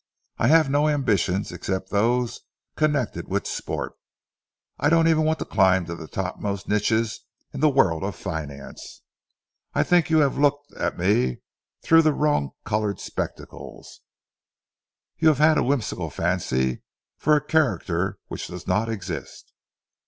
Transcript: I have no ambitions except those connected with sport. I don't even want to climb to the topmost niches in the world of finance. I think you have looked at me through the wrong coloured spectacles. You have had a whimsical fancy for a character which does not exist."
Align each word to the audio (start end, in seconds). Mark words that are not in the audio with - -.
I 0.39 0.47
have 0.47 0.67
no 0.67 0.87
ambitions 0.89 1.51
except 1.51 1.91
those 1.91 2.39
connected 2.75 3.27
with 3.27 3.45
sport. 3.45 3.93
I 4.79 4.89
don't 4.89 5.07
even 5.07 5.25
want 5.25 5.37
to 5.37 5.45
climb 5.45 5.85
to 5.85 5.93
the 5.93 6.07
topmost 6.07 6.67
niches 6.67 7.19
in 7.53 7.59
the 7.59 7.69
world 7.69 8.03
of 8.03 8.15
finance. 8.15 9.03
I 9.75 9.83
think 9.83 10.09
you 10.09 10.17
have 10.17 10.39
looked 10.39 10.73
at 10.73 10.97
me 10.97 11.41
through 11.83 12.01
the 12.01 12.13
wrong 12.13 12.49
coloured 12.65 12.99
spectacles. 12.99 14.01
You 15.19 15.27
have 15.27 15.37
had 15.37 15.59
a 15.59 15.63
whimsical 15.63 16.09
fancy 16.09 16.81
for 17.19 17.35
a 17.35 17.45
character 17.45 18.17
which 18.27 18.47
does 18.47 18.65
not 18.65 18.89
exist." 18.89 19.53